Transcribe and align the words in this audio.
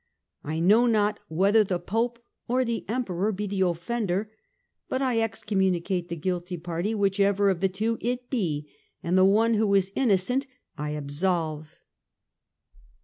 I 0.43 0.59
know 0.59 0.87
not 0.87 1.19
whether 1.27 1.63
the 1.63 1.77
Pope 1.77 2.17
or 2.47 2.65
the 2.65 2.85
Emperor 2.87 3.31
be 3.31 3.45
the 3.45 3.61
offender; 3.61 4.31
but 4.89 4.99
I 4.99 5.21
excommunicate 5.21 6.09
the 6.09 6.15
guilty 6.15 6.57
party, 6.57 6.95
whichever 6.95 7.51
of 7.51 7.59
the 7.59 7.69
two 7.69 7.99
it 8.01 8.27
be; 8.31 8.67
and 9.03 9.15
the 9.15 9.23
one 9.23 9.53
who 9.53 9.75
is 9.75 9.91
innocent 9.95 10.47
I 10.75 10.89
absolve." 10.89 11.75